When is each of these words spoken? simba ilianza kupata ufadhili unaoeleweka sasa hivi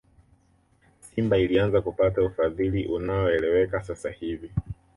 simba 0.99 1.37
ilianza 1.37 1.81
kupata 1.81 2.23
ufadhili 2.25 2.85
unaoeleweka 2.85 3.83
sasa 3.83 4.09
hivi 4.09 4.51